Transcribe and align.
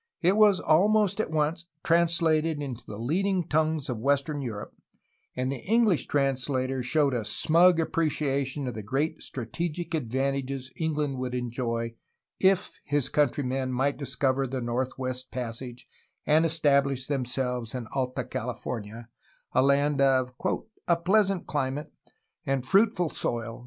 It 0.23 0.35
was 0.35 0.59
almost 0.59 1.19
at 1.19 1.29
once 1.29 1.65
translated 1.83 2.59
into 2.59 2.83
the 2.87 2.97
leading 2.97 3.47
tongues 3.47 3.87
of 3.87 3.99
western 3.99 4.41
Europe, 4.41 4.73
and 5.35 5.51
the 5.51 5.59
English 5.63 6.07
translator 6.07 6.81
showed 6.81 7.13
a 7.13 7.23
smug 7.23 7.79
appreciation 7.79 8.67
of 8.67 8.73
the 8.73 8.81
great 8.81 9.21
strategic 9.21 9.93
advantages 9.93 10.71
England 10.75 11.19
would 11.19 11.35
enjoy 11.35 11.93
if 12.39 12.79
his 12.83 13.09
countrymen 13.09 13.71
might 13.73 13.97
discover 13.99 14.47
the 14.47 14.59
North 14.59 14.97
west 14.97 15.29
Passage 15.29 15.85
and 16.25 16.47
establish 16.47 17.05
themselves 17.05 17.75
in 17.75 17.85
Alta 17.93 18.23
California, 18.25 19.07
a 19.51 19.61
land 19.61 20.01
of 20.01 20.31
''a 20.87 21.05
pleasant 21.05 21.45
climate" 21.45 21.93
and 22.43 22.63
'^fruitful 22.65 23.11
soil 23.13 23.59